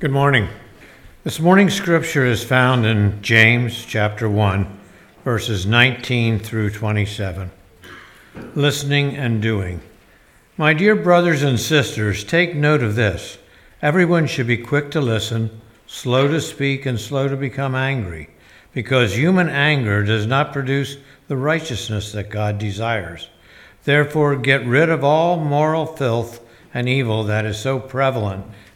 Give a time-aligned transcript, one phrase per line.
[0.00, 0.48] Good morning.
[1.24, 4.78] This morning's scripture is found in James chapter 1,
[5.26, 7.50] verses 19 through 27.
[8.54, 9.82] Listening and doing.
[10.56, 13.36] My dear brothers and sisters, take note of this.
[13.82, 18.30] Everyone should be quick to listen, slow to speak, and slow to become angry,
[18.72, 20.96] because human anger does not produce
[21.28, 23.28] the righteousness that God desires.
[23.84, 26.40] Therefore, get rid of all moral filth
[26.72, 28.46] and evil that is so prevalent,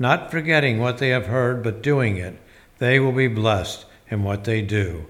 [0.00, 2.36] not forgetting what they have heard, but doing it,
[2.78, 5.06] they will be blessed in what they do.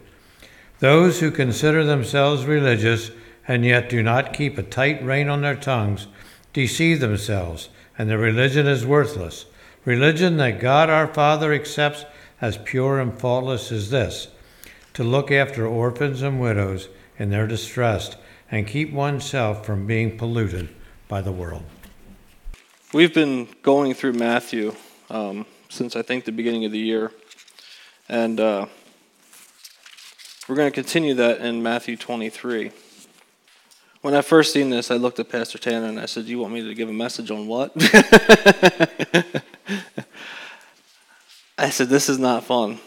[0.80, 3.12] Those who consider themselves religious
[3.46, 6.08] and yet do not keep a tight rein on their tongues
[6.52, 9.46] deceive themselves, and their religion is worthless.
[9.84, 12.04] Religion that God our Father accepts
[12.40, 14.28] as pure and faultless is this
[14.94, 18.16] to look after orphans and widows in their distress
[18.50, 20.68] and keep oneself from being polluted
[21.06, 21.62] by the world.
[22.92, 24.74] We've been going through Matthew
[25.10, 27.12] um, since I think the beginning of the year,
[28.08, 28.66] and uh,
[30.48, 32.72] we're going to continue that in Matthew 23.
[34.02, 36.52] When I first seen this, I looked at Pastor Tanner and I said, "You want
[36.52, 37.70] me to give a message on what?"
[41.56, 42.80] I said, "This is not fun,"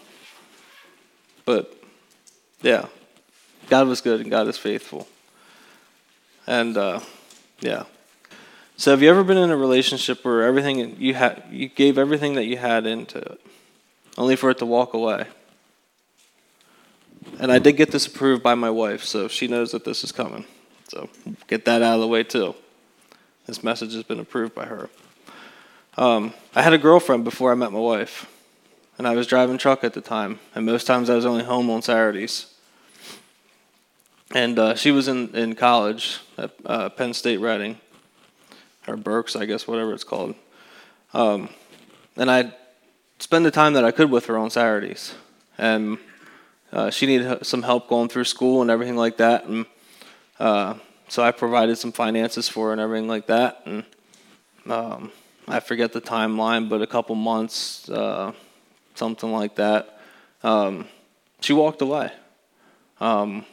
[1.46, 1.82] but
[2.62, 2.88] yeah,
[3.70, 5.08] God was good and God is faithful.
[6.46, 7.00] And uh,
[7.62, 7.86] yeah.
[8.76, 12.34] So have you ever been in a relationship where everything you had you gave everything
[12.36, 13.40] that you had into it,
[14.18, 15.26] only for it to walk away?
[17.40, 20.12] And I did get this approved by my wife, so she knows that this is
[20.12, 20.46] coming.
[20.90, 21.10] So
[21.48, 22.56] get that out of the way too.
[23.46, 24.90] This message has been approved by her.
[25.98, 28.28] Um, I had a girlfriend before I met my wife,
[28.98, 31.70] and I was driving truck at the time, and most times I was only home
[31.70, 32.54] on Saturdays
[34.34, 37.80] and uh, she was in, in college at uh, Penn State Reading,
[38.88, 40.36] or Berks, I guess, whatever it's called.
[41.14, 41.50] Um,
[42.16, 42.54] and I'd
[43.20, 45.14] spend the time that I could with her on Saturdays.
[45.58, 45.98] And
[46.72, 49.46] uh, she needed some help going through school and everything like that.
[49.46, 49.66] And
[50.40, 50.76] uh,
[51.08, 53.62] so I provided some finances for her and everything like that.
[53.66, 53.86] And
[54.66, 55.12] um,
[55.48, 58.32] I forget the timeline, but a couple months, uh,
[58.96, 60.00] something like that.
[60.42, 60.88] Um,
[61.42, 62.12] she walked away.
[63.00, 63.46] Um,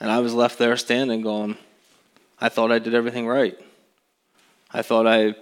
[0.00, 1.56] and I was left there standing going,
[2.40, 3.58] I thought I did everything right.
[4.74, 5.34] I thought I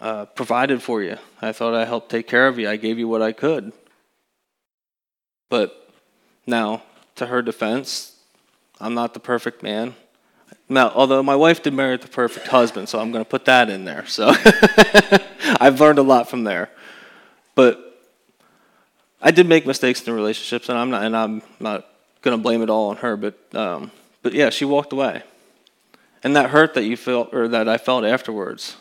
[0.00, 1.18] uh, provided for you.
[1.42, 2.70] I thought I helped take care of you.
[2.70, 3.72] I gave you what I could.
[5.50, 5.92] But
[6.46, 6.82] now,
[7.16, 8.16] to her defense,
[8.80, 9.96] I'm not the perfect man.
[10.68, 13.68] Now, although my wife did marry the perfect husband, so I'm going to put that
[13.68, 14.06] in there.
[14.06, 14.28] So
[15.60, 16.70] I've learned a lot from there.
[17.54, 17.88] But
[19.20, 21.86] I did make mistakes in relationships, and I'm not, and I'm not
[22.22, 23.90] going to blame it all on her, but um,
[24.22, 25.22] but yeah, she walked away,
[26.22, 28.76] and that hurt that you felt or that I felt afterwards.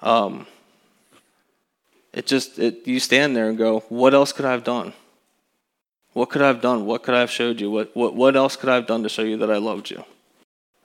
[0.00, 0.46] Um,
[2.12, 4.92] it just it you stand there and go, what else could I have done?
[6.12, 6.84] What could I have done?
[6.84, 7.70] What could I have showed you?
[7.70, 10.04] What what what else could I have done to show you that I loved you?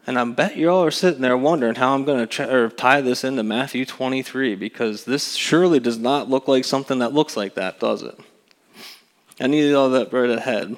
[0.07, 3.25] And I bet you all are sitting there wondering how I'm going to tie this
[3.25, 7.81] into Matthew 23 because this surely does not look like something that looks like that,
[7.81, 8.17] does it?
[9.37, 10.77] I need all that right ahead.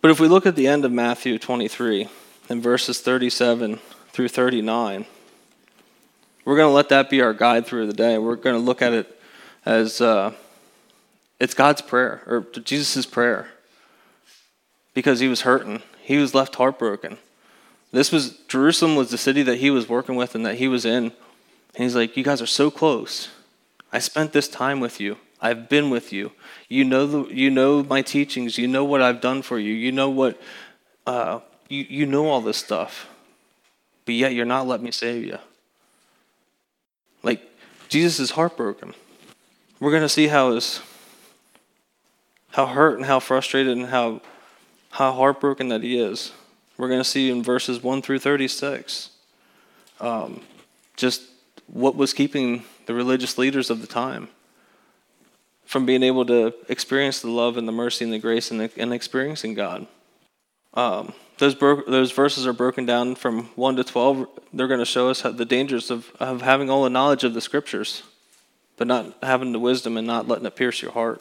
[0.00, 2.08] But if we look at the end of Matthew 23
[2.48, 3.80] in verses 37
[4.18, 5.06] through 39,
[6.44, 8.18] we're going to let that be our guide through the day.
[8.18, 9.16] We're going to look at it
[9.64, 10.32] as uh,
[11.38, 13.46] it's God's prayer, or Jesus' prayer,
[14.92, 15.84] because he was hurting.
[16.02, 17.18] He was left heartbroken.
[17.92, 20.84] This was Jerusalem was the city that he was working with and that he was
[20.84, 21.04] in.
[21.04, 23.28] And he's like, You guys are so close.
[23.92, 25.18] I spent this time with you.
[25.40, 26.32] I've been with you.
[26.68, 28.58] You know, the, you know my teachings.
[28.58, 29.72] You know what I've done for you.
[29.72, 30.42] You know what,
[31.06, 31.38] uh,
[31.68, 33.08] you, you know all this stuff.
[34.08, 35.36] But yet you're not letting me save you.
[37.22, 37.42] Like,
[37.90, 38.94] Jesus is heartbroken.
[39.80, 40.80] We're going to see how his,
[42.52, 44.22] how hurt and how frustrated and how,
[44.92, 46.32] how heartbroken that he is.
[46.78, 49.10] We're going to see in verses 1 through 36
[50.00, 50.40] um,
[50.96, 51.24] just
[51.66, 54.28] what was keeping the religious leaders of the time
[55.66, 58.70] from being able to experience the love and the mercy and the grace and, the,
[58.78, 59.86] and experiencing God.
[60.74, 64.28] Um, those, bro- those verses are broken down from 1 to 12.
[64.52, 67.40] They're going to show us the dangers of, of having all the knowledge of the
[67.40, 68.02] scriptures.
[68.78, 71.20] but not having the wisdom and not letting it pierce your heart.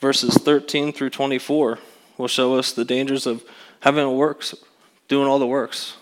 [0.00, 1.78] Verses 13 through 24
[2.18, 3.42] will show us the dangers of
[3.80, 4.54] having works,
[5.08, 5.96] doing all the works,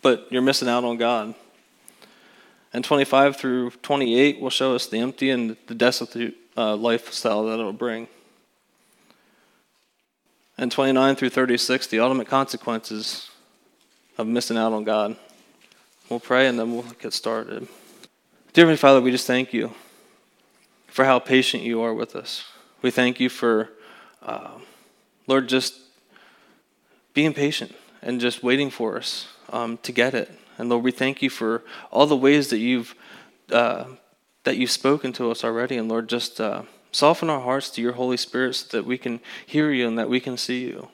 [0.00, 1.34] but you're missing out on God.
[2.72, 7.54] And 25 through 28 will show us the empty and the destitute uh, lifestyle that
[7.54, 8.06] it'll bring.
[10.60, 13.30] And 29 through 36, the ultimate consequences
[14.18, 15.16] of missing out on God.
[16.10, 17.66] We'll pray and then we'll get started.
[18.52, 19.72] Dear Heavenly Father, we just thank you
[20.86, 22.44] for how patient you are with us.
[22.82, 23.70] We thank you for,
[24.22, 24.58] uh,
[25.26, 25.80] Lord, just
[27.14, 30.30] being patient and just waiting for us um, to get it.
[30.58, 32.94] And Lord, we thank you for all the ways that you've
[33.50, 33.84] uh,
[34.44, 35.78] that you've spoken to us already.
[35.78, 39.20] And Lord, just uh, soften our hearts to your Holy Spirit so that we can
[39.46, 40.88] hear you and that we can see you.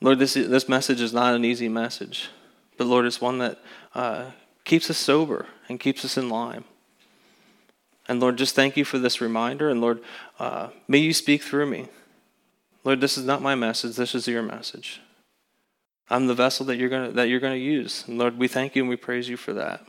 [0.00, 2.28] Lord, this this message is not an easy message,
[2.76, 3.58] but Lord, it's one that
[3.94, 4.30] uh,
[4.64, 6.64] keeps us sober and keeps us in line.
[8.06, 9.68] And Lord, just thank you for this reminder.
[9.68, 10.00] And Lord,
[10.38, 11.88] uh, may you speak through me.
[12.84, 13.96] Lord, this is not my message.
[13.96, 15.00] This is your message.
[16.08, 18.04] I'm the vessel that you're gonna that you're gonna use.
[18.06, 19.84] And Lord, we thank you and we praise you for that.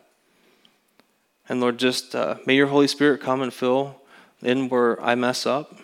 [1.47, 4.01] And Lord, just uh, may your Holy Spirit come and fill
[4.41, 5.77] in where I mess up.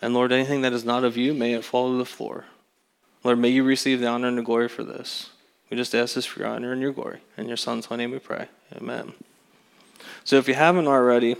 [0.00, 2.44] And Lord, anything that is not of you, may it fall to the floor.
[3.24, 5.30] Lord, may you receive the honor and the glory for this.
[5.70, 7.20] We just ask this for your honor and your glory.
[7.36, 8.48] In your Son's holy name we pray.
[8.76, 9.12] Amen.
[10.24, 11.36] So if you haven't already,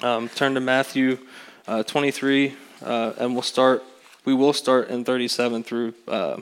[0.00, 1.18] um, turn to Matthew
[1.66, 3.82] uh, 23, uh, and we'll start.
[4.24, 6.40] We will start in 37 through uh,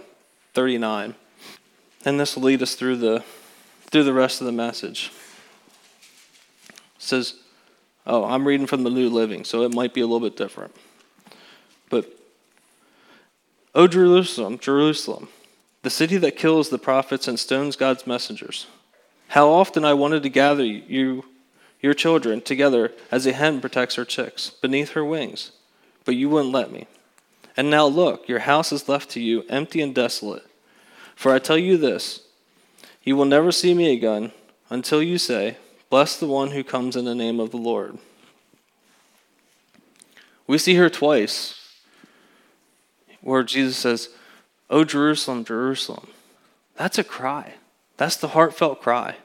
[0.54, 1.14] 39.
[2.04, 3.24] And this will lead us through the
[3.90, 5.12] through the rest of the message.
[6.68, 7.34] It says,
[8.06, 10.74] oh, I'm reading from the New Living, so it might be a little bit different.
[11.90, 12.06] But
[13.74, 15.28] O Jerusalem, Jerusalem,
[15.82, 18.66] the city that kills the prophets and stones God's messengers.
[19.28, 21.24] How often I wanted to gather you,
[21.80, 25.50] your children, together as a hen protects her chicks beneath her wings,
[26.04, 26.86] but you wouldn't let me.
[27.56, 30.46] And now look, your house is left to you empty and desolate.
[31.16, 32.20] For I tell you this
[33.02, 34.32] you will never see me again
[34.70, 35.58] until you say,
[35.94, 37.98] Bless the one who comes in the name of the Lord.
[40.48, 41.54] We see here twice
[43.20, 44.08] where Jesus says,
[44.68, 46.08] Oh, Jerusalem, Jerusalem.
[46.74, 47.54] That's a cry.
[47.96, 49.18] That's the heartfelt cry.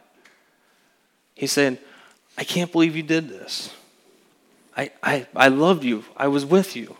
[1.33, 1.79] He's saying,
[2.37, 3.73] I can't believe you did this.
[4.77, 6.05] I, I, I loved you.
[6.15, 6.95] I was with you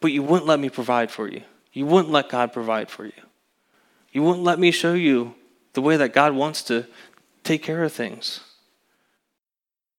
[0.00, 1.42] but you wouldn't let me provide for you.
[1.74, 3.12] You wouldn't let God provide for you.
[4.10, 5.34] You wouldn't let me show you
[5.74, 6.86] the way that God wants to
[7.42, 8.40] take care of things.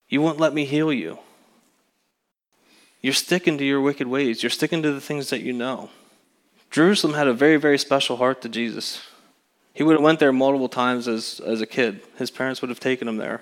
[0.10, 1.20] You won't let me heal you.
[3.02, 4.42] You're sticking to your wicked ways.
[4.42, 5.90] You're sticking to the things that you know.
[6.72, 9.02] Jerusalem had a very, very special heart to Jesus.
[9.74, 12.02] He would have went there multiple times as, as a kid.
[12.18, 13.42] His parents would have taken him there.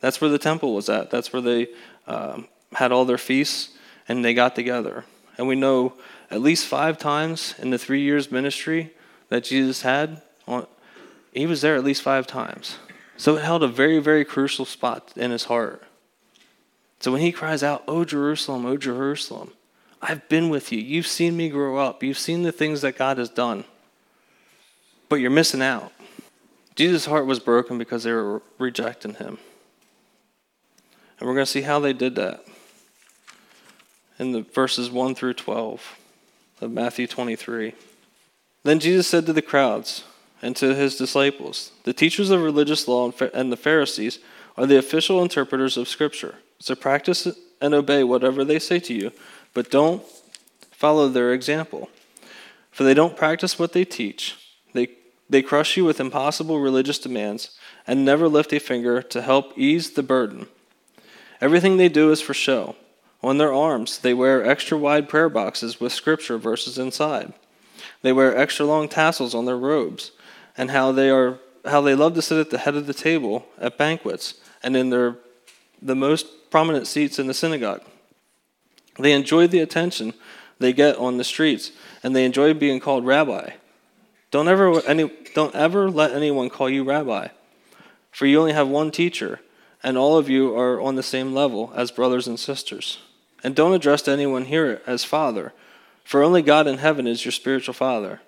[0.00, 1.10] That's where the temple was at.
[1.10, 1.68] That's where they
[2.06, 3.70] um, had all their feasts
[4.08, 5.04] and they got together.
[5.36, 5.94] And we know
[6.30, 8.92] at least five times in the three years ministry
[9.28, 10.22] that Jesus had,
[11.38, 12.78] he was there at least five times.
[13.16, 15.82] So it held a very, very crucial spot in his heart.
[17.00, 19.52] So when he cries out, Oh, Jerusalem, oh, Jerusalem,
[20.00, 20.80] I've been with you.
[20.80, 22.02] You've seen me grow up.
[22.02, 23.64] You've seen the things that God has done.
[25.08, 25.92] But you're missing out.
[26.76, 29.38] Jesus' heart was broken because they were rejecting him.
[31.18, 32.44] And we're going to see how they did that
[34.18, 35.98] in the verses 1 through 12
[36.60, 37.74] of Matthew 23.
[38.62, 40.04] Then Jesus said to the crowds
[40.40, 44.18] and to his disciples, The teachers of religious law and the Pharisees
[44.56, 46.36] are the official interpreters of Scripture.
[46.58, 47.28] So practice
[47.60, 49.12] and obey whatever they say to you,
[49.54, 50.02] but don't
[50.70, 51.90] follow their example.
[52.70, 54.36] For they don't practice what they teach.
[54.72, 54.88] They,
[55.28, 59.90] they crush you with impossible religious demands and never lift a finger to help ease
[59.90, 60.46] the burden.
[61.40, 62.76] Everything they do is for show
[63.22, 67.32] on their arms, they wear extra wide prayer boxes with scripture verses inside.
[68.02, 70.12] They wear extra long tassels on their robes,
[70.58, 73.46] and how they are how they love to sit at the head of the table
[73.58, 75.16] at banquets and in their
[75.80, 77.82] the most prominent seats in the synagogue.
[78.98, 80.12] They enjoy the attention
[80.58, 81.70] they get on the streets,
[82.02, 83.50] and they enjoy being called rabbi.
[84.30, 87.28] Don't ever any don't ever let anyone call you rabbi,
[88.10, 89.40] for you only have one teacher,
[89.82, 92.98] and all of you are on the same level as brothers and sisters.
[93.44, 95.52] And don't address anyone here as Father,
[96.04, 98.20] for only God in heaven is your spiritual Father.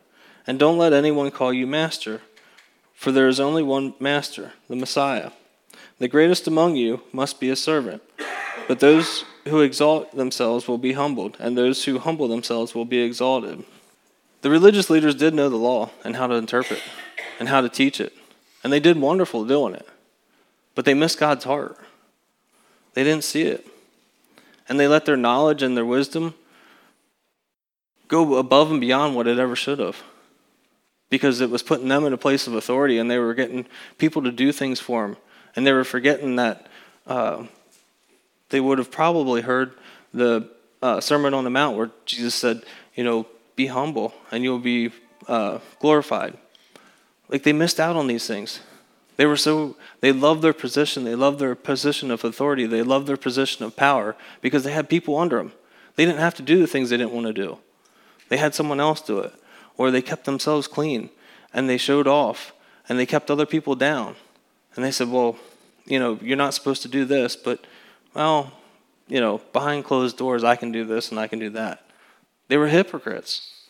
[0.46, 2.22] And don't let anyone call you Master,
[2.94, 5.30] for there is only one Master, the Messiah.
[5.98, 8.02] The greatest among you must be a servant.
[8.66, 13.00] But those who exalt themselves will be humbled, and those who humble themselves will be
[13.00, 13.64] exalted.
[14.42, 16.82] The religious leaders did know the law and how to interpret
[17.38, 18.12] and how to teach it.
[18.62, 19.86] And they did wonderful doing it.
[20.74, 21.76] But they missed God's heart.
[22.94, 23.66] They didn't see it.
[24.68, 26.34] And they let their knowledge and their wisdom
[28.08, 30.02] go above and beyond what it ever should have.
[31.10, 33.66] Because it was putting them in a place of authority and they were getting
[33.98, 35.16] people to do things for them.
[35.54, 36.68] And they were forgetting that
[37.06, 37.44] uh,
[38.50, 39.72] they would have probably heard
[40.14, 40.48] the
[40.82, 42.62] uh, Sermon on the Mount where Jesus said,
[42.94, 43.26] you know,
[43.56, 44.92] be humble and you'll be
[45.28, 46.36] uh, glorified.
[47.28, 48.60] Like they missed out on these things.
[49.16, 51.04] They were so, they loved their position.
[51.04, 52.66] They loved their position of authority.
[52.66, 55.52] They loved their position of power because they had people under them.
[55.96, 57.58] They didn't have to do the things they didn't want to do.
[58.30, 59.34] They had someone else do it.
[59.80, 61.08] Or they kept themselves clean
[61.54, 62.52] and they showed off
[62.86, 64.14] and they kept other people down.
[64.76, 65.38] And they said, well,
[65.86, 67.66] you know, you're not supposed to do this, but,
[68.12, 68.52] well,
[69.08, 71.82] you know, behind closed doors, I can do this and I can do that.
[72.48, 73.68] They were hypocrites,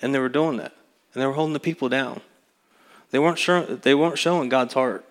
[0.00, 0.72] and they were doing that,
[1.12, 2.22] and they were holding the people down.
[3.10, 5.04] They weren't sure, they weren't showing God's heart.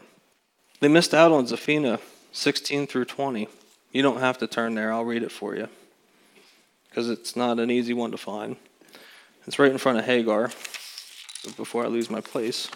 [0.79, 1.99] They missed out on Zephaniah
[2.31, 3.47] 16 through 20.
[3.91, 4.91] You don't have to turn there.
[4.91, 5.69] I'll read it for you
[6.89, 8.55] because it's not an easy one to find.
[9.45, 10.47] It's right in front of Haggai.
[11.57, 12.69] Before I lose my place.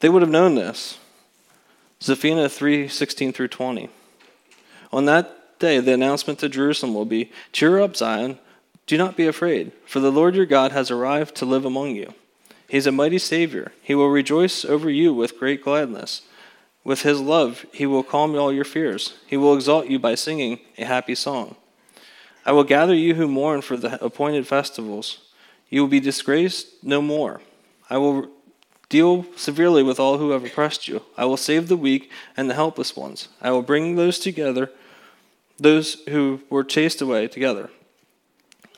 [0.00, 0.98] They would have known this.
[2.02, 3.88] Zephaniah 3 16 through 20.
[4.92, 8.38] On that day, the announcement to Jerusalem will be Cheer up, Zion.
[8.86, 12.14] Do not be afraid, for the Lord your God has arrived to live among you.
[12.66, 13.72] He is a mighty Savior.
[13.82, 16.22] He will rejoice over you with great gladness.
[16.90, 19.14] With his love, he will calm all your fears.
[19.28, 21.54] He will exalt you by singing a happy song.
[22.44, 25.18] I will gather you who mourn for the appointed festivals.
[25.68, 27.42] You will be disgraced no more.
[27.88, 28.28] I will
[28.88, 31.02] Deal severely with all who have oppressed you.
[31.16, 33.28] I will save the weak and the helpless ones.
[33.40, 34.72] I will bring those together,
[35.58, 37.70] those who were chased away together.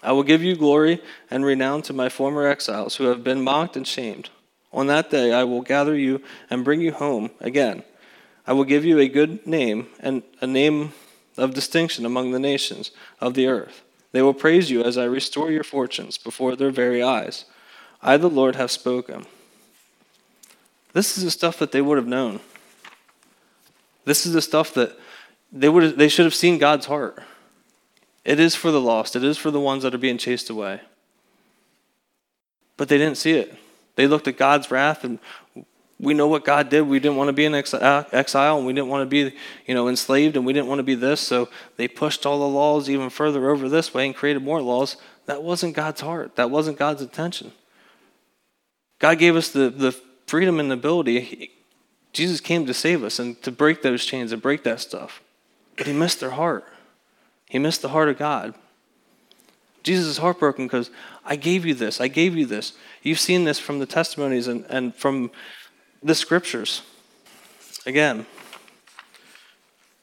[0.02, 1.00] I will give you glory
[1.30, 4.28] and renown to my former exiles who have been mocked and shamed.
[4.70, 7.82] On that day I will gather you and bring you home again.
[8.46, 10.92] I will give you a good name and a name
[11.36, 13.82] of distinction among the nations of the earth.
[14.12, 17.46] They will praise you as I restore your fortunes before their very eyes.
[18.02, 19.26] I, the Lord, have spoken.
[20.92, 22.40] This is the stuff that they would have known.
[24.04, 24.98] This is the stuff that
[25.52, 27.22] they would have, they should have seen God's heart.
[28.24, 29.16] It is for the lost.
[29.16, 30.80] It is for the ones that are being chased away.
[32.76, 33.54] But they didn't see it.
[33.94, 35.18] They looked at God's wrath and
[36.02, 36.82] we know what God did.
[36.82, 39.74] We didn't want to be in uh, exile and we didn't want to be, you
[39.74, 41.20] know, enslaved and we didn't want to be this.
[41.20, 44.96] So they pushed all the laws even further over this way and created more laws.
[45.26, 46.34] That wasn't God's heart.
[46.34, 47.52] That wasn't God's intention.
[48.98, 49.92] God gave us the, the
[50.26, 51.52] freedom and the ability.
[52.12, 55.22] Jesus came to save us and to break those chains and break that stuff.
[55.76, 56.64] But he missed their heart.
[57.48, 58.54] He missed the heart of God.
[59.84, 60.90] Jesus is heartbroken because
[61.24, 62.00] I gave you this.
[62.00, 62.72] I gave you this.
[63.02, 65.30] You've seen this from the testimonies and, and from
[66.02, 66.82] the scriptures.
[67.86, 68.26] Again,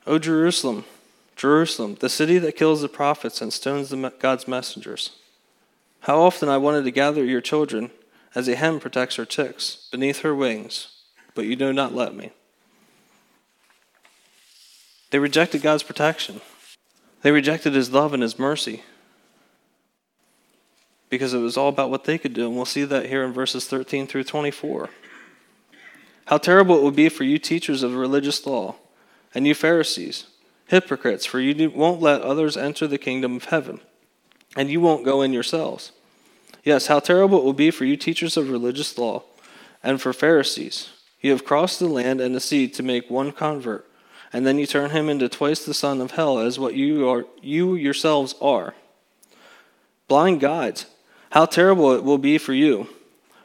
[0.07, 0.85] O Jerusalem,
[1.35, 5.11] Jerusalem, the city that kills the prophets and stones the, God's messengers.
[6.01, 7.91] How often I wanted to gather your children
[8.33, 10.89] as a hen protects her chicks beneath her wings,
[11.35, 12.31] but you do not let me.
[15.11, 16.41] They rejected God's protection.
[17.21, 18.83] They rejected his love and his mercy
[21.09, 22.47] because it was all about what they could do.
[22.47, 24.89] And we'll see that here in verses 13 through 24.
[26.29, 28.75] How terrible it would be for you teachers of religious law
[29.33, 30.27] and you Pharisees,
[30.67, 33.79] hypocrites, for you won't let others enter the kingdom of heaven,
[34.55, 35.91] and you won't go in yourselves.
[36.63, 39.23] Yes, how terrible it will be for you teachers of religious law
[39.81, 40.91] and for Pharisees.
[41.19, 43.89] You have crossed the land and the sea to make one convert,
[44.31, 47.25] and then you turn him into twice the son of hell as what you are
[47.41, 48.75] you yourselves are.
[50.07, 50.85] Blind guides,
[51.31, 52.87] how terrible it will be for you.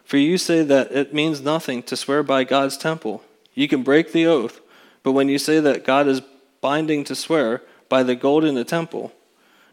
[0.05, 3.23] For you say that it means nothing to swear by God's temple.
[3.55, 4.61] You can break the oath,
[5.03, 6.21] but when you say that God is
[6.61, 9.13] binding to swear by the gold in the temple,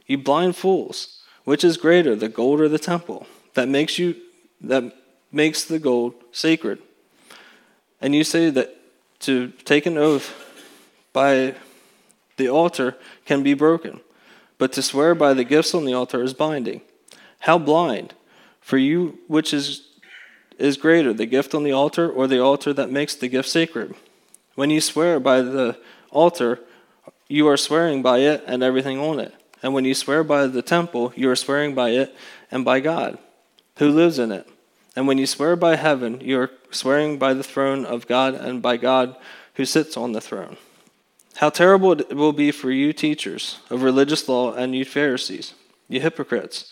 [0.05, 1.17] you blind fools.
[1.43, 4.15] Which is greater, the gold or the temple, that makes you
[4.61, 4.95] that
[5.31, 6.79] makes the gold sacred?
[8.00, 8.77] And you say that
[9.21, 10.33] to take an oath
[11.13, 11.55] by
[12.38, 12.95] the altar
[13.25, 14.01] can be broken,
[14.57, 16.81] but to swear by the gifts on the altar is binding.
[17.39, 18.13] How blind!
[18.59, 19.88] For you which is
[20.62, 23.94] is greater, the gift on the altar or the altar that makes the gift sacred?
[24.56, 25.77] When you swear by the
[26.12, 26.60] altar,
[27.27, 29.34] you are swearing by it and everything on it.
[29.63, 32.15] And when you swear by the temple, you are swearing by it
[32.50, 33.18] and by God,
[33.77, 34.48] who lives in it.
[34.96, 38.62] And when you swear by heaven, you are swearing by the throne of God and
[38.62, 39.15] by God
[39.56, 40.58] who sits on the throne.
[41.36, 45.53] How terrible it will be for you, teachers of religious law, and you, Pharisees,
[45.88, 46.72] you hypocrites!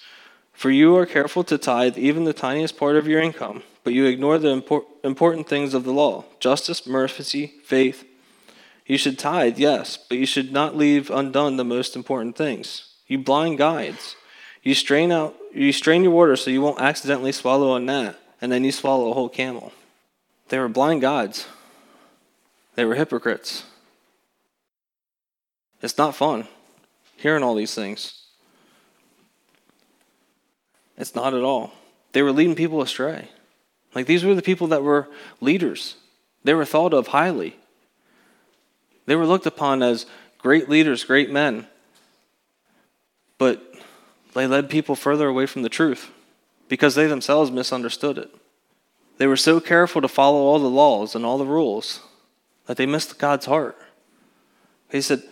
[0.52, 4.06] For you are careful to tithe even the tiniest part of your income, but you
[4.06, 8.06] ignore the impor- important things of the law justice, mercy, faith.
[8.86, 12.90] You should tithe, yes, but you should not leave undone the most important things.
[13.08, 14.16] You blind guides.
[14.64, 18.52] You strain out you strain your water so you won't accidentally swallow a gnat, and
[18.52, 19.72] then you swallow a whole camel.
[20.50, 21.48] They were blind guides.
[22.76, 23.64] They were hypocrites.
[25.82, 26.48] It's not fun
[27.20, 28.24] hearing all these things.
[30.98, 31.74] It's not at all.
[32.14, 33.30] They were leading people astray.
[33.96, 35.10] Like these were the people that were
[35.42, 35.96] leaders,
[36.44, 37.56] they were thought of highly.
[39.06, 40.06] They were looked upon as
[40.38, 41.66] great leaders, great men.
[43.40, 43.74] But
[44.36, 46.12] they led people further away from the truth
[46.68, 48.30] because they themselves misunderstood it.
[49.18, 52.02] They were so careful to follow all the laws and all the rules
[52.68, 53.76] that they missed God's heart.
[54.92, 55.24] He said,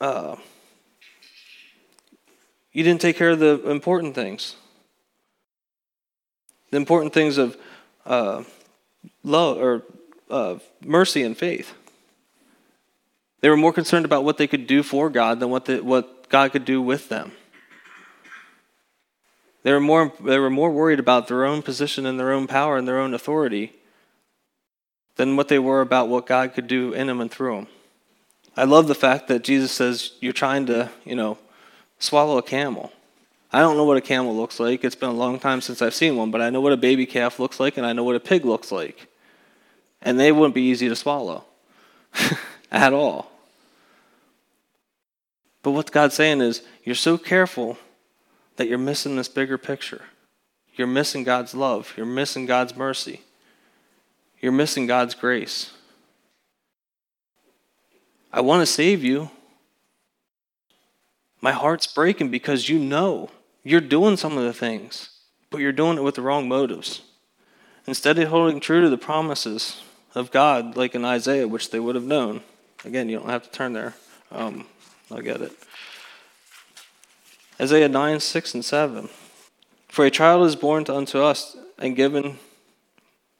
[0.00, 0.36] uh,
[2.72, 4.56] you didn't take care of the important things.
[6.70, 7.56] The important things of
[8.06, 8.44] uh,
[9.22, 9.82] love or
[10.30, 11.74] uh, mercy and faith.
[13.40, 16.28] They were more concerned about what they could do for God than what, the, what
[16.28, 17.32] God could do with them.
[19.62, 22.78] They were, more, they were more worried about their own position and their own power
[22.78, 23.72] and their own authority
[25.16, 27.66] than what they were about what God could do in them and through them.
[28.56, 31.38] I love the fact that Jesus says you're trying to, you know,
[31.98, 32.92] swallow a camel.
[33.52, 34.84] I don't know what a camel looks like.
[34.84, 37.04] It's been a long time since I've seen one, but I know what a baby
[37.04, 39.08] calf looks like and I know what a pig looks like.
[40.02, 41.44] And they wouldn't be easy to swallow
[42.70, 43.30] at all.
[45.62, 47.76] But what God's saying is, you're so careful
[48.56, 50.02] that you're missing this bigger picture.
[50.74, 51.92] You're missing God's love.
[51.96, 53.22] You're missing God's mercy.
[54.40, 55.72] You're missing God's grace.
[58.32, 59.30] I want to save you.
[61.42, 63.28] My heart's breaking because you know
[63.62, 65.10] you're doing some of the things,
[65.50, 67.02] but you're doing it with the wrong motives.
[67.86, 69.82] Instead of holding true to the promises
[70.14, 72.42] of God, like in Isaiah, which they would have known.
[72.84, 73.94] Again, you don't have to turn there.
[74.30, 74.66] Um,
[75.10, 75.52] I'll get it.
[77.60, 79.08] Isaiah 9, 6, and 7.
[79.88, 82.38] For a child is born unto us and given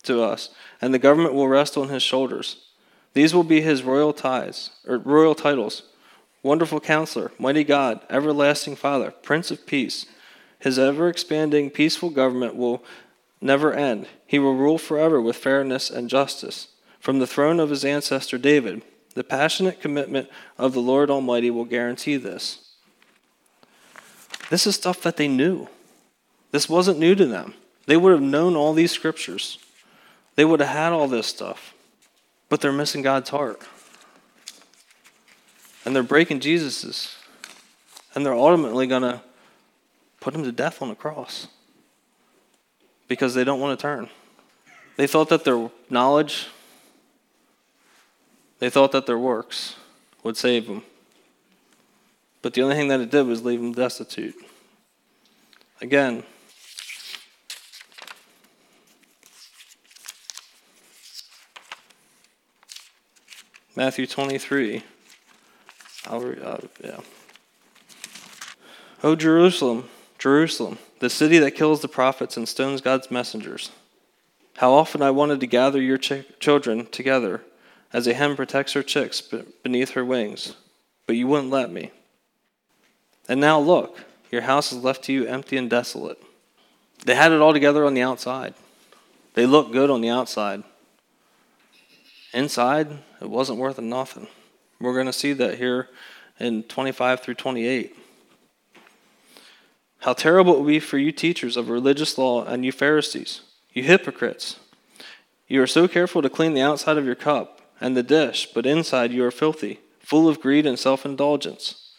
[0.02, 2.66] to us, and the government will rest on his shoulders.
[3.14, 5.82] These will be his royal ties or royal titles.
[6.42, 10.06] Wonderful counselor, mighty God, everlasting Father, Prince of Peace.
[10.58, 12.82] His ever expanding peaceful government will
[13.42, 14.06] never end.
[14.26, 16.68] He will rule forever with fairness and justice.
[16.98, 18.82] From the throne of his ancestor David,
[19.14, 22.70] the passionate commitment of the Lord Almighty will guarantee this.
[24.48, 25.68] This is stuff that they knew.
[26.52, 27.54] This wasn't new to them.
[27.86, 29.58] They would have known all these scriptures,
[30.36, 31.74] they would have had all this stuff,
[32.48, 33.62] but they're missing God's heart
[35.84, 37.16] and they're breaking Jesus's,
[38.14, 39.22] and they're ultimately going to
[40.20, 41.48] put him to death on the cross
[43.08, 44.08] because they don't want to turn.
[44.96, 46.48] They thought that their knowledge,
[48.58, 49.76] they thought that their works
[50.22, 50.82] would save them.
[52.42, 54.34] But the only thing that it did was leave them destitute.
[55.80, 56.24] Again,
[63.76, 64.82] Matthew 23.
[66.06, 67.00] I'll, uh, yeah.
[69.02, 73.70] Oh, Jerusalem, Jerusalem, the city that kills the prophets and stones God's messengers.
[74.56, 77.42] How often I wanted to gather your ch- children together
[77.92, 79.22] as a hen protects her chicks
[79.62, 80.54] beneath her wings,
[81.06, 81.90] but you wouldn't let me.
[83.28, 86.22] And now look, your house is left to you empty and desolate.
[87.04, 88.54] They had it all together on the outside.
[89.34, 90.62] They looked good on the outside.
[92.32, 94.28] Inside, it wasn't worth a nothing.
[94.80, 95.88] We're going to see that here
[96.38, 97.96] in 25 through 28.
[100.00, 103.82] How terrible it would be for you teachers of religious law and you Pharisees, you
[103.82, 104.58] hypocrites.
[105.46, 108.64] You are so careful to clean the outside of your cup and the dish, but
[108.64, 111.90] inside you are filthy, full of greed and self indulgence.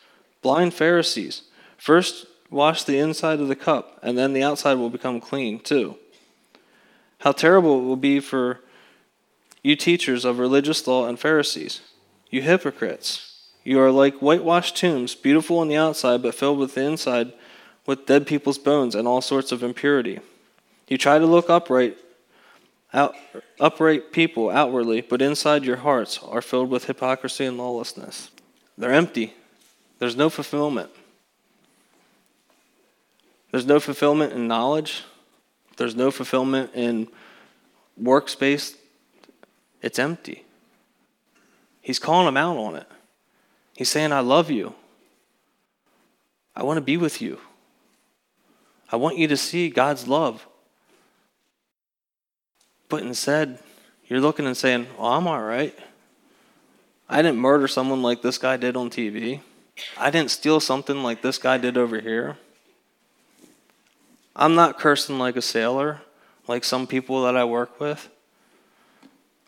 [0.42, 1.44] Blind Pharisees,
[1.78, 5.98] first wash the inside of the cup, and then the outside will become clean too.
[7.20, 8.62] How terrible it will be for
[9.62, 11.82] you teachers of religious law and Pharisees,
[12.32, 13.28] you hypocrites!
[13.64, 17.34] You are like whitewashed tombs, beautiful on the outside, but filled with the inside
[17.86, 20.20] with dead people's bones and all sorts of impurity.
[20.88, 21.98] You try to look upright,
[22.94, 23.16] out,
[23.60, 28.32] upright people outwardly, but inside your hearts are filled with hypocrisy and lawlessness.
[28.78, 29.34] They're empty.
[30.00, 30.90] There's no fulfillment.
[33.52, 35.04] There's no fulfillment in knowledge.
[35.78, 37.08] There's no fulfillment in
[38.02, 38.76] workspace.
[39.82, 40.46] It's empty.
[41.82, 42.88] He's calling them out on it.
[43.76, 44.76] He's saying, I love you.
[46.56, 47.40] I want to be with you.
[48.92, 50.46] I want you to see God's love.
[52.90, 53.58] But instead,
[54.08, 55.78] you're looking and saying, Well, I'm all right.
[57.10, 59.40] I didn't murder someone like this guy did on TV.
[59.98, 62.38] I didn't steal something like this guy did over here.
[64.36, 66.02] I'm not cursing like a sailor,
[66.48, 68.10] like some people that I work with.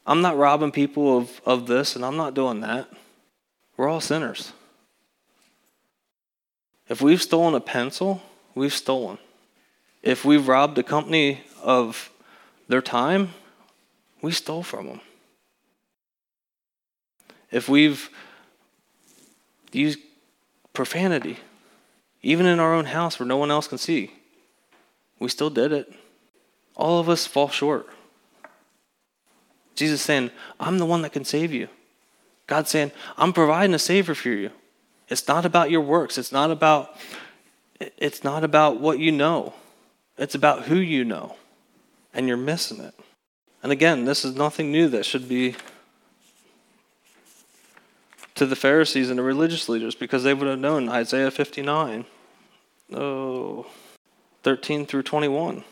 [0.06, 2.90] I'm not robbing people of, of this, and I'm not doing that.
[3.78, 4.52] We're all sinners.
[6.90, 8.22] If we've stolen a pencil,
[8.54, 9.18] we've stolen.
[10.02, 12.12] If we've robbed a company of
[12.68, 13.30] their time,
[14.22, 15.02] we stole from them.
[17.52, 18.10] If we've
[19.72, 20.00] used
[20.74, 21.38] profanity,
[22.22, 24.12] even in our own house where no one else can see,
[25.20, 25.94] we still did it.
[26.76, 27.88] All of us fall short.
[29.76, 31.68] Jesus saying, I'm the one that can save you.
[32.48, 34.52] God saying, I'm providing a savior for you.
[35.10, 36.18] It's not about your works.
[36.18, 36.96] It's not about
[37.98, 39.54] it's not about what you know.
[40.18, 41.36] It's about who you know.
[42.14, 42.94] And you're missing it.
[43.62, 45.56] And again, this is nothing new that should be
[48.36, 52.06] to the Pharisees and the religious leaders because they would have known Isaiah 59,
[52.94, 53.66] oh,
[54.44, 55.64] 13 through 21.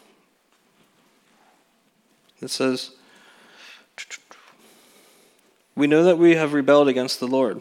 [2.42, 2.92] It says,
[5.82, 7.60] We know that we have rebelled against the Lord.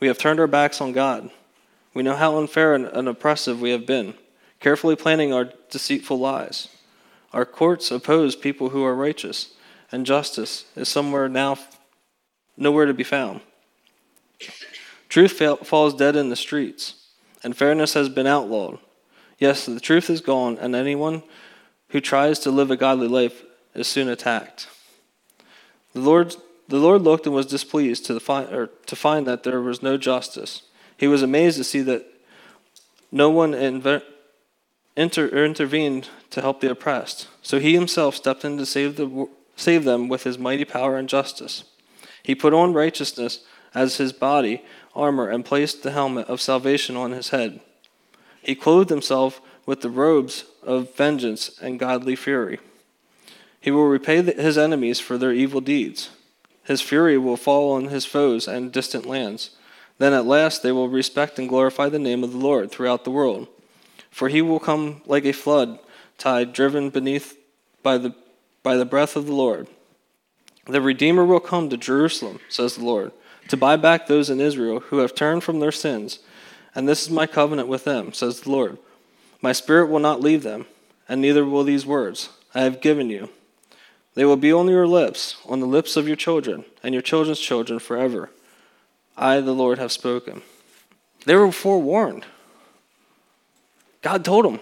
[0.00, 1.28] We have turned our backs on God.
[1.92, 4.14] We know how unfair and oppressive we have been,
[4.60, 6.68] carefully planning our deceitful lies.
[7.34, 9.52] Our courts oppose people who are righteous,
[9.92, 11.58] and justice is somewhere now
[12.56, 13.42] nowhere to be found.
[15.10, 15.32] Truth
[15.66, 17.08] falls dead in the streets,
[17.44, 18.78] and fairness has been outlawed.
[19.38, 21.24] Yes, the truth is gone, and anyone
[21.90, 23.42] who tries to live a godly life
[23.74, 24.66] is soon attacked.
[25.92, 26.34] The Lord,
[26.70, 30.62] the Lord looked and was displeased to, the, to find that there was no justice.
[30.96, 32.06] He was amazed to see that
[33.10, 34.02] no one inter,
[34.96, 37.26] intervened to help the oppressed.
[37.42, 41.08] So he himself stepped in to save, the, save them with his mighty power and
[41.08, 41.64] justice.
[42.22, 43.40] He put on righteousness
[43.74, 44.62] as his body
[44.94, 47.60] armor and placed the helmet of salvation on his head.
[48.42, 52.60] He clothed himself with the robes of vengeance and godly fury.
[53.60, 56.10] He will repay his enemies for their evil deeds.
[56.70, 59.50] His fury will fall on his foes and distant lands.
[59.98, 63.10] Then at last they will respect and glorify the name of the Lord throughout the
[63.10, 63.48] world.
[64.12, 65.80] For he will come like a flood
[66.16, 67.36] tide driven beneath
[67.82, 68.14] by the,
[68.62, 69.66] by the breath of the Lord.
[70.68, 73.10] The Redeemer will come to Jerusalem, says the Lord
[73.48, 76.20] to buy back those in Israel who have turned from their sins.
[76.72, 78.78] And this is my covenant with them, says the Lord.
[79.42, 80.66] My spirit will not leave them,
[81.08, 83.28] and neither will these words I have given you.
[84.14, 87.40] They will be on your lips, on the lips of your children, and your children's
[87.40, 88.30] children forever.
[89.16, 90.42] I, the Lord, have spoken.
[91.26, 92.24] They were forewarned.
[94.02, 94.60] God told them.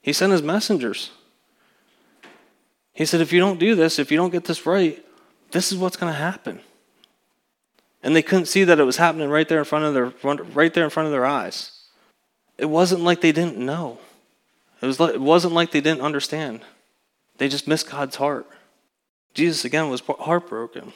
[0.00, 1.10] He sent his messengers.
[2.92, 5.04] He said, if you don't do this, if you don't get this right,
[5.50, 6.60] this is what's going to happen
[8.02, 10.12] and they couldn't see that it was happening right there in front of their
[10.54, 11.72] right there in front of their eyes.
[12.56, 13.98] It wasn't like they didn't know.
[14.80, 16.62] It was like, it wasn't like they didn't understand.
[17.38, 18.46] They just missed God's heart.
[19.34, 20.92] Jesus again was heartbroken.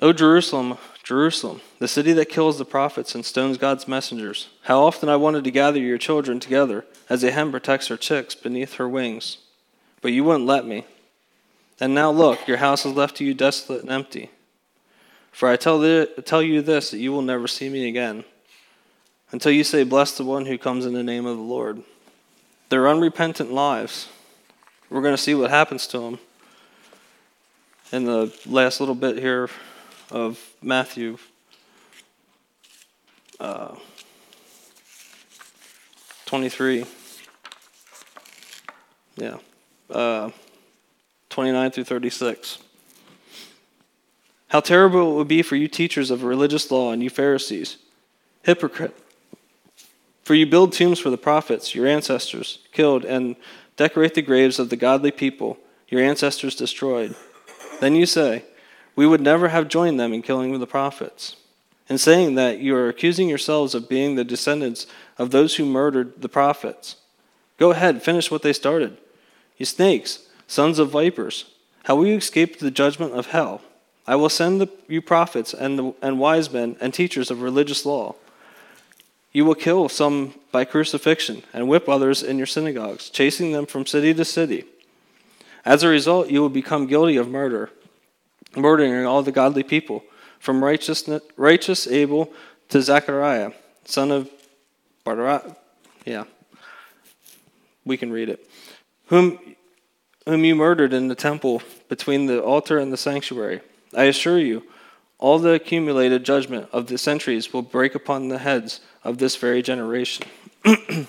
[0.00, 4.48] O Jerusalem, Jerusalem, the city that kills the prophets and stones God's messengers.
[4.62, 8.34] How often I wanted to gather your children together as a hen protects her chicks
[8.34, 9.38] beneath her wings.
[10.00, 10.86] But you wouldn't let me.
[11.78, 14.30] And now look, your house is left to you desolate and empty.
[15.30, 18.24] For I tell, the, tell you this, that you will never see me again,
[19.30, 21.82] until you say, Bless the one who comes in the name of the Lord.
[22.68, 24.08] Their unrepentant lives,
[24.90, 26.18] we're going to see what happens to them
[27.92, 29.50] in the last little bit here
[30.10, 31.18] of Matthew.
[33.38, 33.74] Uh,
[36.24, 36.86] 23.
[39.16, 39.36] Yeah.
[39.90, 40.30] Uh,
[41.28, 42.58] 29 through 36.
[44.48, 47.76] How terrible it would be for you teachers of religious law and you Pharisees.
[48.42, 48.96] Hypocrite.
[50.24, 53.36] For you build tombs for the prophets, your ancestors killed, and
[53.76, 57.16] decorate the graves of the godly people, your ancestors destroyed.
[57.82, 58.44] Then you say,
[58.94, 61.34] We would never have joined them in killing the prophets.
[61.88, 64.86] In saying that, you are accusing yourselves of being the descendants
[65.18, 66.94] of those who murdered the prophets.
[67.58, 68.98] Go ahead, finish what they started.
[69.56, 71.46] You snakes, sons of vipers,
[71.82, 73.62] how will you escape the judgment of hell?
[74.06, 77.84] I will send the, you prophets and, the, and wise men and teachers of religious
[77.84, 78.14] law.
[79.32, 83.86] You will kill some by crucifixion and whip others in your synagogues, chasing them from
[83.86, 84.66] city to city.
[85.64, 87.70] As a result, you will become guilty of murder,
[88.56, 90.04] murdering all the godly people,
[90.38, 92.32] from righteous, righteous Abel
[92.68, 93.52] to Zechariah,
[93.84, 94.30] son of
[95.06, 95.56] Barachiah,
[96.04, 96.24] yeah,
[97.84, 98.48] we can read it.
[99.06, 99.38] Whom,
[100.26, 103.60] whom you murdered in the temple between the altar and the sanctuary.
[103.96, 104.64] I assure you,
[105.18, 109.62] all the accumulated judgment of the centuries will break upon the heads of this very
[109.62, 110.26] generation.
[110.64, 111.06] We're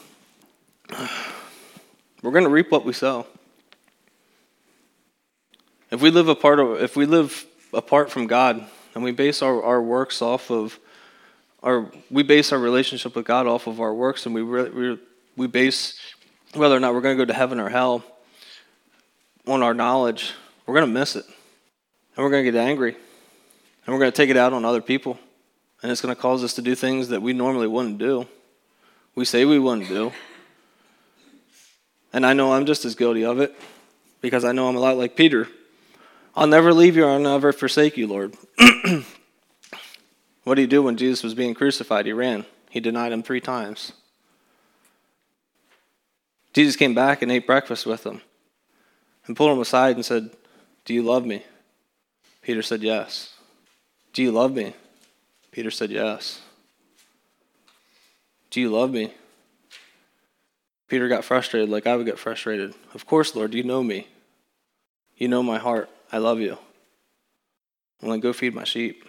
[2.22, 3.26] going to reap what we sow.
[5.94, 9.80] If we live apart if we live apart from God and we base our, our
[9.80, 10.80] works off of
[11.62, 14.98] our we base our relationship with God off of our works and we we
[15.38, 16.00] we base
[16.56, 18.04] whether or not we're going to go to heaven or hell
[19.46, 20.34] on our knowledge,
[20.66, 21.26] we're going to miss it.
[21.26, 22.96] And we're going to get angry.
[23.86, 25.20] And we're going to take it out on other people.
[25.84, 28.28] And it's going to cause us to do things that we normally wouldn't do.
[29.14, 30.12] We say we wouldn't do.
[32.14, 33.56] And I know I'm just as guilty of it
[34.22, 35.48] because I know I'm a lot like Peter.
[36.36, 38.36] I'll never leave you, I'll never forsake you, Lord.
[40.44, 42.06] what did he do when Jesus was being crucified?
[42.06, 42.46] He ran.
[42.70, 43.92] He denied him three times.
[46.54, 48.22] Jesus came back and ate breakfast with him
[49.26, 50.32] and pulled him aside and said,
[50.86, 51.44] Do you love me?
[52.42, 53.34] Peter said, Yes.
[54.12, 54.74] Do you love me?
[55.52, 56.42] Peter said, Yes.
[58.50, 59.14] Do you love me?
[60.88, 62.76] Peter got frustrated like I would get frustrated.
[62.94, 64.08] Of course, Lord, you know me.
[65.18, 65.90] You know my heart.
[66.14, 66.58] I love you.
[68.02, 69.04] I'm going to go feed my sheep.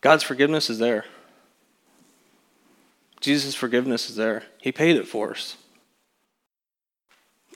[0.00, 1.04] God's forgiveness is there.
[3.20, 4.44] Jesus' forgiveness is there.
[4.60, 5.56] He paid it for us.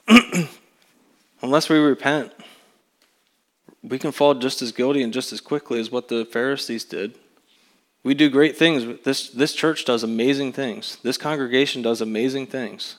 [1.42, 2.32] Unless we repent,
[3.80, 7.16] we can fall just as guilty and just as quickly as what the Pharisees did.
[8.02, 9.02] We do great things.
[9.04, 10.98] This, this church does amazing things.
[11.02, 12.96] This congregation does amazing things.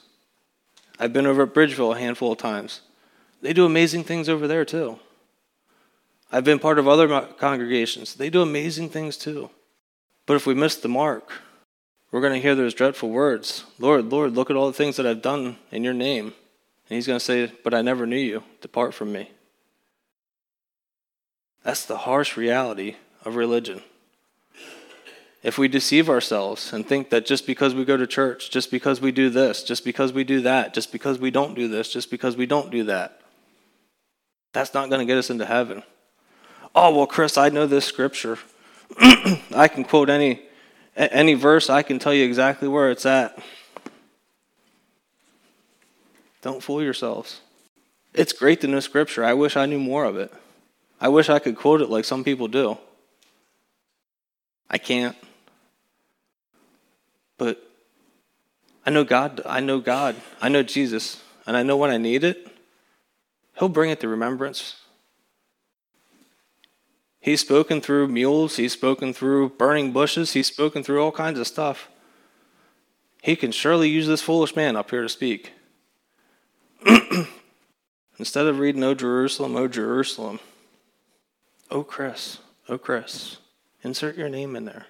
[0.98, 2.80] I've been over at Bridgeville a handful of times.
[3.42, 5.00] They do amazing things over there, too.
[6.36, 8.14] I've been part of other congregations.
[8.14, 9.48] They do amazing things, too.
[10.26, 11.32] But if we miss the mark,
[12.12, 15.06] we're going to hear those dreadful words Lord, Lord, look at all the things that
[15.06, 16.26] I've done in your name.
[16.26, 18.42] And he's going to say, But I never knew you.
[18.60, 19.30] Depart from me.
[21.62, 23.80] That's the harsh reality of religion.
[25.42, 29.00] If we deceive ourselves and think that just because we go to church, just because
[29.00, 32.10] we do this, just because we do that, just because we don't do this, just
[32.10, 33.22] because we don't do that,
[34.52, 35.82] that's not going to get us into heaven.
[36.78, 38.38] Oh, well, Chris, I know this scripture.
[39.00, 40.42] I can quote any
[40.96, 43.38] any verse, I can tell you exactly where it's at.
[46.40, 47.40] Don't fool yourselves.
[48.14, 49.24] It's great to know Scripture.
[49.24, 50.32] I wish I knew more of it.
[51.00, 52.78] I wish I could quote it like some people do.
[54.70, 55.16] I can't.
[57.36, 57.62] But
[58.86, 59.42] I know God.
[59.44, 60.16] I know God.
[60.40, 61.22] I know Jesus.
[61.46, 62.48] And I know when I need it,
[63.58, 64.76] He'll bring it to remembrance.
[67.26, 71.48] He's spoken through mules, He's spoken through burning bushes, He's spoken through all kinds of
[71.48, 71.88] stuff.
[73.20, 75.50] He can surely use this foolish man up here to speak.
[78.20, 80.38] Instead of reading, O Jerusalem, O Jerusalem,
[81.68, 83.38] O Chris, O Chris,
[83.82, 84.86] insert your name in there.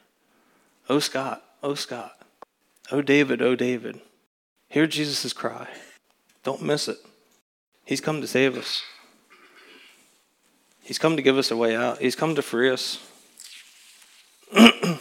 [0.90, 2.20] O Scott, O Scott,
[2.92, 4.02] O David, O David.
[4.68, 5.68] Hear Jesus' cry.
[6.42, 6.98] Don't miss it.
[7.86, 8.82] He's come to save us.
[10.86, 11.98] He's come to give us a way out.
[11.98, 13.04] He's come to free us.
[14.54, 14.94] I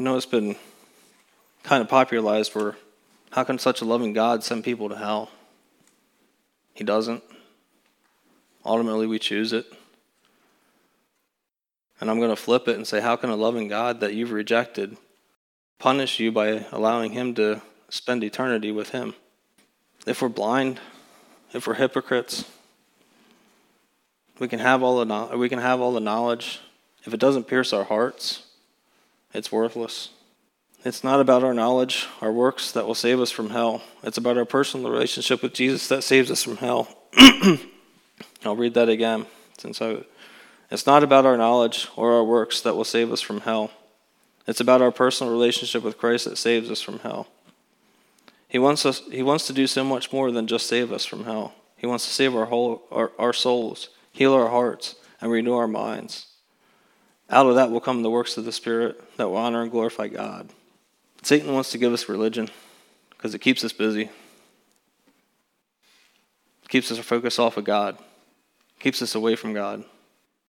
[0.00, 0.56] know it's been
[1.62, 2.76] kind of popularized where
[3.32, 5.30] how can such a loving God send people to hell?
[6.72, 7.22] He doesn't.
[8.64, 9.66] Ultimately, we choose it.
[12.00, 14.32] And I'm going to flip it and say, how can a loving God that you've
[14.32, 14.96] rejected
[15.78, 19.12] punish you by allowing Him to spend eternity with Him?
[20.06, 20.80] If we're blind,
[21.52, 22.44] if we're hypocrites,
[24.38, 26.60] we can have all the we can have all the knowledge.
[27.04, 28.46] If it doesn't pierce our hearts,
[29.32, 30.10] it's worthless.
[30.84, 33.82] It's not about our knowledge, our works that will save us from hell.
[34.02, 36.88] It's about our personal relationship with Jesus that saves us from hell.
[38.44, 39.26] I'll read that again.
[39.58, 39.98] Since I,
[40.72, 43.70] it's not about our knowledge or our works that will save us from hell.
[44.48, 47.28] It's about our personal relationship with Christ that saves us from hell.
[48.52, 49.00] He wants us.
[49.10, 51.54] He wants to do so much more than just save us from hell.
[51.74, 55.66] He wants to save our whole our, our souls, heal our hearts, and renew our
[55.66, 56.26] minds.
[57.30, 60.08] Out of that will come the works of the Spirit that will honor and glorify
[60.08, 60.50] God.
[61.22, 62.50] Satan wants to give us religion
[63.08, 64.10] because it keeps us busy,
[66.68, 67.96] keeps us focused off of God,
[68.80, 69.82] keeps us away from God.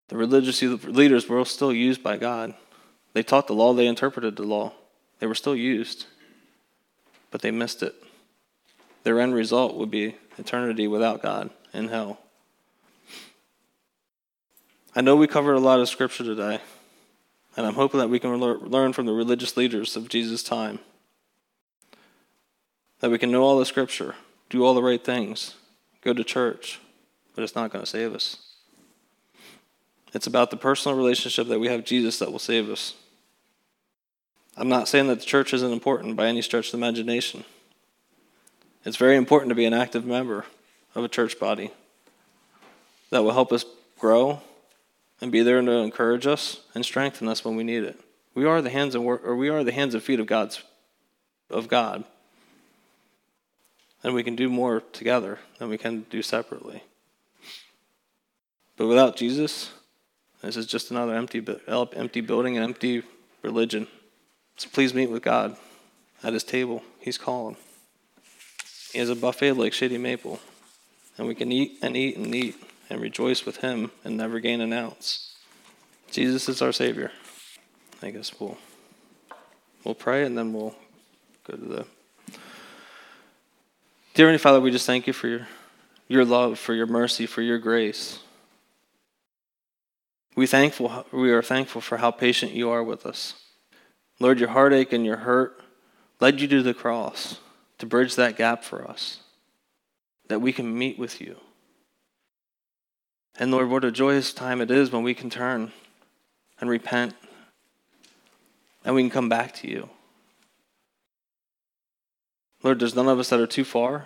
[0.08, 2.56] The religious leaders were still used by God.
[3.14, 4.74] They taught the law, they interpreted the law.
[5.20, 6.08] They were still used,
[7.34, 7.96] but they missed it.
[9.02, 12.20] Their end result would be eternity without God in hell.
[14.96, 16.62] I know we covered a lot of scripture today.
[17.58, 20.78] And I'm hoping that we can learn from the religious leaders of Jesus' time.
[23.00, 24.14] That we can know all the scripture,
[24.52, 25.56] do all the right things,
[26.02, 26.80] go to church,
[27.34, 28.38] but it's not going to save us.
[30.14, 32.94] It's about the personal relationship that we have Jesus that will save us.
[34.56, 37.44] I'm not saying that the church isn't important by any stretch of the imagination.
[38.86, 40.46] It's very important to be an active member
[40.94, 41.72] of a church body
[43.10, 43.66] that will help us
[43.98, 44.42] grow
[45.22, 48.00] and be there to encourage us and strengthen us when we need it.
[48.36, 50.62] We are the hands and work, or we are the hands and feet of God's
[51.50, 52.04] of God.
[54.04, 56.84] And we can do more together than we can do separately.
[58.76, 59.72] But without Jesus,
[60.42, 63.04] this is just another empty, empty building, an empty
[63.44, 63.88] religion.
[64.58, 65.58] So please meet with God
[66.24, 66.84] at his table.
[67.00, 67.58] He's calling.
[68.92, 70.40] He has a buffet like Shady Maple,
[71.18, 72.56] and we can eat and eat and eat
[72.90, 75.36] and rejoice with him and never gain an ounce.
[76.12, 77.12] Jesus is our Savior.
[78.02, 78.58] I guess we'll
[79.84, 80.76] we'll pray and then we'll
[81.46, 81.86] go to the
[84.14, 85.48] Dear Heavenly Father, we just thank you for your,
[86.08, 88.20] your love, for your mercy, for your grace.
[90.36, 93.34] We thankful we are thankful for how patient you are with us.
[94.20, 95.62] Lord, your heartache and your hurt
[96.20, 97.40] led you to the cross
[97.80, 99.20] to bridge that gap for us,
[100.28, 101.38] that we can meet with you.
[103.38, 105.72] And Lord, what a joyous time it is when we can turn
[106.62, 107.14] and repent
[108.86, 109.90] and we can come back to you.
[112.62, 114.06] Lord, there's none of us that are too far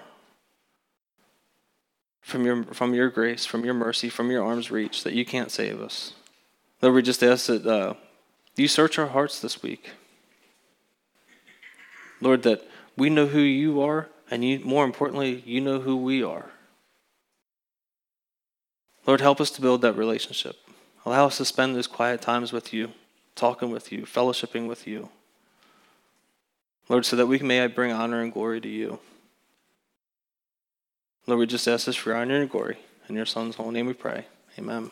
[2.22, 5.52] from your, from your grace, from your mercy, from your arm's reach that you can't
[5.52, 6.13] save us.
[6.82, 7.93] Lord, we just ask that uh,
[8.62, 9.91] you search our hearts this week.
[12.20, 16.24] Lord, that we know who you are, and you, more importantly, you know who we
[16.24, 16.50] are.
[19.06, 20.58] Lord, help us to build that relationship.
[21.06, 22.91] Allow us to spend those quiet times with you,
[23.36, 25.10] talking with you, fellowshipping with you.
[26.89, 29.00] Lord, so that we may bring honor and glory to you.
[31.26, 32.78] Lord, we just ask this for your honor and glory.
[33.08, 34.26] In your Son's holy name we pray.
[34.58, 34.91] Amen.